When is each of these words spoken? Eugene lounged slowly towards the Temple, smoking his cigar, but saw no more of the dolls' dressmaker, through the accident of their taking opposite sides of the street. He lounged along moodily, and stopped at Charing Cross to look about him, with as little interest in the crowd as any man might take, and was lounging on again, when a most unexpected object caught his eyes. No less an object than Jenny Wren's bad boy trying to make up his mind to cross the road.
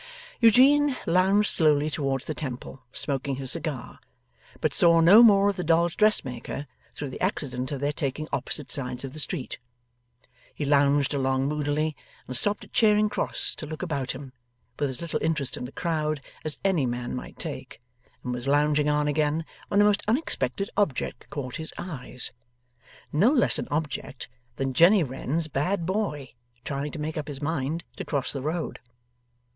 Eugene 0.39 0.97
lounged 1.05 1.47
slowly 1.51 1.87
towards 1.87 2.25
the 2.25 2.33
Temple, 2.33 2.81
smoking 2.91 3.35
his 3.35 3.51
cigar, 3.51 3.99
but 4.59 4.73
saw 4.73 4.99
no 4.99 5.21
more 5.21 5.47
of 5.51 5.57
the 5.57 5.63
dolls' 5.63 5.93
dressmaker, 5.93 6.65
through 6.95 7.11
the 7.11 7.21
accident 7.21 7.71
of 7.71 7.79
their 7.81 7.93
taking 7.93 8.27
opposite 8.33 8.71
sides 8.71 9.03
of 9.03 9.13
the 9.13 9.19
street. 9.19 9.59
He 10.55 10.65
lounged 10.65 11.13
along 11.13 11.47
moodily, 11.47 11.95
and 12.27 12.35
stopped 12.35 12.63
at 12.63 12.73
Charing 12.73 13.09
Cross 13.09 13.53
to 13.57 13.67
look 13.67 13.83
about 13.83 14.13
him, 14.13 14.33
with 14.79 14.89
as 14.89 15.03
little 15.03 15.19
interest 15.21 15.55
in 15.55 15.65
the 15.65 15.71
crowd 15.71 16.19
as 16.43 16.57
any 16.65 16.87
man 16.87 17.15
might 17.15 17.37
take, 17.37 17.79
and 18.23 18.33
was 18.33 18.47
lounging 18.47 18.89
on 18.89 19.07
again, 19.07 19.45
when 19.67 19.81
a 19.81 19.85
most 19.85 20.01
unexpected 20.07 20.71
object 20.75 21.29
caught 21.29 21.57
his 21.57 21.75
eyes. 21.77 22.31
No 23.13 23.31
less 23.31 23.59
an 23.59 23.67
object 23.69 24.29
than 24.55 24.73
Jenny 24.73 25.03
Wren's 25.03 25.47
bad 25.47 25.85
boy 25.85 26.33
trying 26.63 26.91
to 26.93 26.97
make 26.97 27.17
up 27.19 27.27
his 27.27 27.39
mind 27.39 27.83
to 27.97 28.03
cross 28.03 28.33
the 28.33 28.41
road. 28.41 28.79